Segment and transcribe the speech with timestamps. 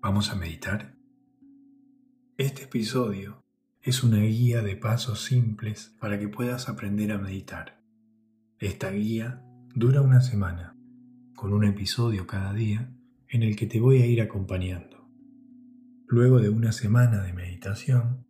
[0.00, 0.94] ¿Vamos a meditar?
[2.36, 3.42] Este episodio
[3.82, 7.82] es una guía de pasos simples para que puedas aprender a meditar.
[8.60, 9.42] Esta guía
[9.74, 10.76] dura una semana,
[11.34, 12.92] con un episodio cada día
[13.26, 15.10] en el que te voy a ir acompañando.
[16.06, 18.24] Luego de una semana de meditación,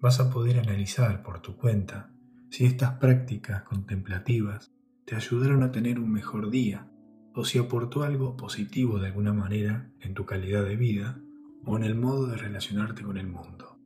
[0.00, 2.10] vas a poder analizar por tu cuenta
[2.48, 4.72] si estas prácticas contemplativas
[5.04, 6.90] te ayudaron a tener un mejor día
[7.34, 11.18] o si aportó algo positivo de alguna manera en tu calidad de vida
[11.64, 13.78] o en el modo de relacionarte con el mundo.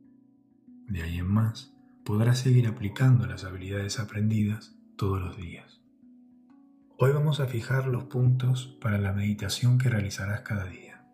[0.87, 1.73] De ahí en más,
[2.03, 5.81] podrás seguir aplicando las habilidades aprendidas todos los días.
[6.97, 11.05] Hoy vamos a fijar los puntos para la meditación que realizarás cada día.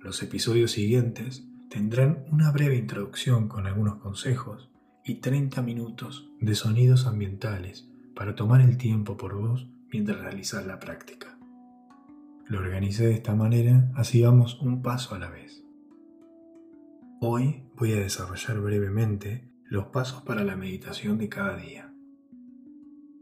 [0.00, 4.70] Los episodios siguientes tendrán una breve introducción con algunos consejos
[5.04, 10.78] y 30 minutos de sonidos ambientales para tomar el tiempo por vos mientras realizas la
[10.78, 11.33] práctica.
[12.46, 15.64] Lo organicé de esta manera, así vamos un paso a la vez.
[17.20, 21.94] Hoy voy a desarrollar brevemente los pasos para la meditación de cada día.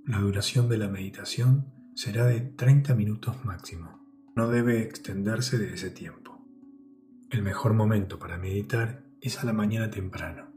[0.04, 4.04] La duración de la meditación será de 30 minutos máximo.
[4.34, 6.44] No debe extenderse de ese tiempo.
[7.30, 10.48] El mejor momento para meditar es a la mañana temprano.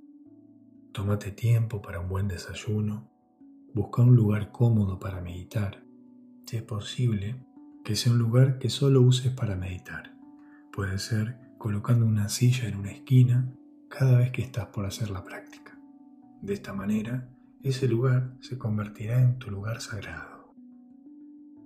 [0.92, 3.12] Tómate tiempo para un buen desayuno.
[3.76, 5.84] Busca un lugar cómodo para meditar.
[6.48, 7.45] Si es posible,
[7.86, 10.18] que sea un lugar que solo uses para meditar.
[10.74, 13.54] Puede ser colocando una silla en una esquina
[13.90, 15.80] cada vez que estás por hacer la práctica.
[16.42, 17.30] De esta manera,
[17.62, 20.56] ese lugar se convertirá en tu lugar sagrado.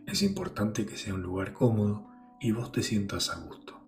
[0.05, 2.09] Es importante que sea un lugar cómodo
[2.41, 3.79] y vos te sientas a gusto.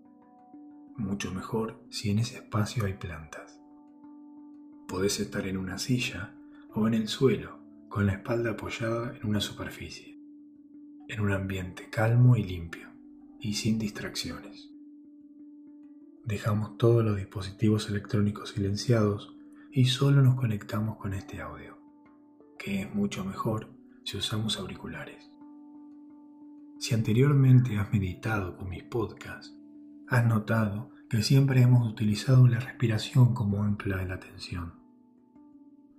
[0.96, 3.60] Mucho mejor si en ese espacio hay plantas.
[4.88, 6.34] Podés estar en una silla
[6.74, 7.60] o en el suelo
[7.90, 10.11] con la espalda apoyada en una superficie
[11.12, 12.88] en un ambiente calmo y limpio
[13.42, 14.70] y sin distracciones.
[16.24, 19.36] Dejamos todos los dispositivos electrónicos silenciados
[19.74, 21.78] y solo nos conectamos con este audio,
[22.58, 23.68] que es mucho mejor
[24.06, 25.30] si usamos auriculares.
[26.80, 29.54] Si anteriormente has meditado con mis podcasts,
[30.08, 34.76] has notado que siempre hemos utilizado la respiración como ancla de la atención.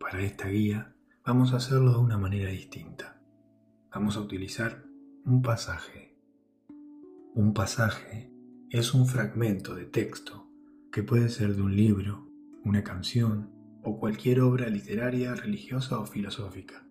[0.00, 0.94] Para esta guía
[1.26, 3.20] vamos a hacerlo de una manera distinta.
[3.92, 4.91] Vamos a utilizar
[5.24, 6.16] un pasaje.
[7.34, 8.32] Un pasaje
[8.70, 10.50] es un fragmento de texto
[10.90, 12.28] que puede ser de un libro,
[12.64, 13.50] una canción
[13.84, 16.88] o cualquier obra literaria, religiosa o filosófica.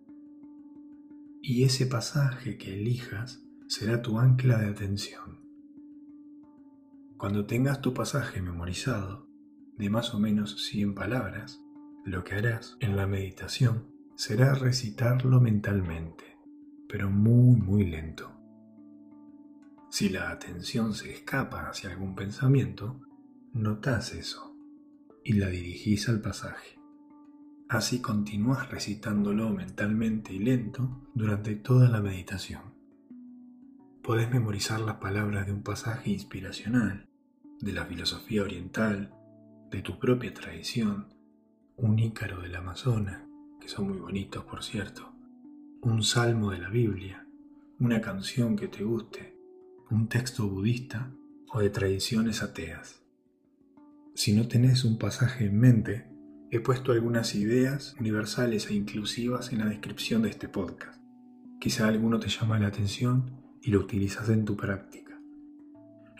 [1.42, 5.40] Y ese pasaje que elijas será tu ancla de atención.
[7.18, 9.28] Cuando tengas tu pasaje memorizado,
[9.76, 11.62] de más o menos 100 palabras,
[12.06, 16.31] lo que harás en la meditación será recitarlo mentalmente
[16.92, 18.30] pero muy, muy lento.
[19.88, 23.00] Si la atención se escapa hacia algún pensamiento,
[23.54, 24.54] notas eso
[25.24, 26.78] y la dirigís al pasaje.
[27.70, 32.74] Así continúas recitándolo mentalmente y lento durante toda la meditación.
[34.02, 37.08] Podés memorizar las palabras de un pasaje inspiracional,
[37.58, 39.14] de la filosofía oriental,
[39.70, 41.06] de tu propia tradición,
[41.74, 43.22] un ícaro del Amazonas,
[43.62, 45.11] que son muy bonitos por cierto,
[45.84, 47.26] un salmo de la Biblia,
[47.80, 49.36] una canción que te guste,
[49.90, 51.12] un texto budista
[51.48, 53.02] o de tradiciones ateas.
[54.14, 56.06] Si no tenés un pasaje en mente,
[56.52, 61.02] he puesto algunas ideas universales e inclusivas en la descripción de este podcast.
[61.58, 65.20] Quizá alguno te llama la atención y lo utilizas en tu práctica.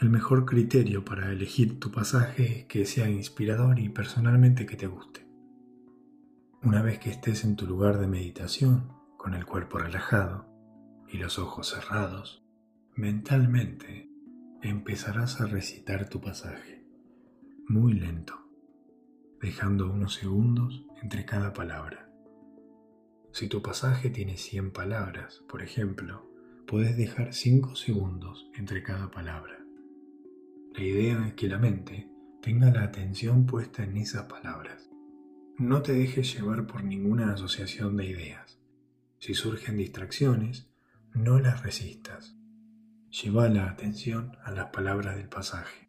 [0.00, 4.88] El mejor criterio para elegir tu pasaje es que sea inspirador y personalmente que te
[4.88, 5.24] guste.
[6.64, 10.48] Una vez que estés en tu lugar de meditación, con el cuerpo relajado
[11.08, 12.44] y los ojos cerrados,
[12.96, 14.10] mentalmente
[14.62, 16.84] empezarás a recitar tu pasaje,
[17.68, 18.34] muy lento,
[19.40, 22.10] dejando unos segundos entre cada palabra.
[23.30, 26.28] Si tu pasaje tiene 100 palabras, por ejemplo,
[26.66, 29.64] puedes dejar 5 segundos entre cada palabra.
[30.74, 32.10] La idea es que la mente
[32.40, 34.90] tenga la atención puesta en esas palabras.
[35.58, 38.61] No te dejes llevar por ninguna asociación de ideas.
[39.22, 40.68] Si surgen distracciones,
[41.14, 42.34] no las resistas.
[43.08, 45.88] Lleva la atención a las palabras del pasaje.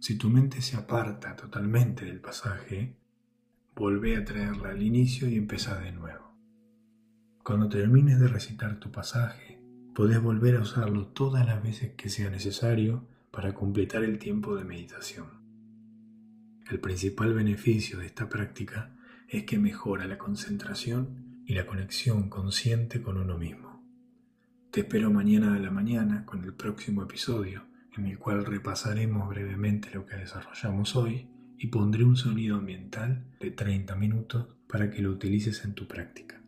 [0.00, 2.96] Si tu mente se aparta totalmente del pasaje,
[3.76, 6.36] vuelve a traerla al inicio y empezá de nuevo.
[7.44, 9.62] Cuando termines de recitar tu pasaje,
[9.94, 14.64] podés volver a usarlo todas las veces que sea necesario para completar el tiempo de
[14.64, 15.28] meditación.
[16.68, 18.96] El principal beneficio de esta práctica
[19.28, 23.82] es que mejora la concentración y la conexión consciente con uno mismo.
[24.70, 27.64] Te espero mañana a la mañana con el próximo episodio
[27.96, 33.50] en el cual repasaremos brevemente lo que desarrollamos hoy y pondré un sonido ambiental de
[33.50, 36.38] 30 minutos para que lo utilices en tu práctica.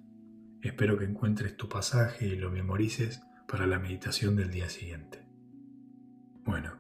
[0.61, 5.25] Espero que encuentres tu pasaje y lo memorices para la meditación del día siguiente.
[6.45, 6.75] Bueno,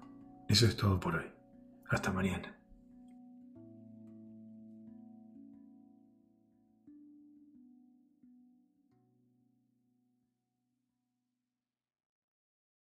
[0.47, 1.27] eso es todo por hoy.
[1.89, 2.60] Hasta mañana.